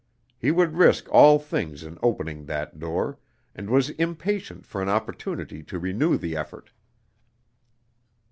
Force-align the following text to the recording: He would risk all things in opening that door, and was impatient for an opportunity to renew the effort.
He 0.39 0.49
would 0.49 0.77
risk 0.77 1.07
all 1.13 1.37
things 1.37 1.83
in 1.83 1.99
opening 2.01 2.45
that 2.47 2.79
door, 2.79 3.19
and 3.53 3.69
was 3.69 3.91
impatient 3.91 4.65
for 4.65 4.81
an 4.81 4.89
opportunity 4.89 5.61
to 5.61 5.77
renew 5.77 6.17
the 6.17 6.35
effort. 6.35 6.71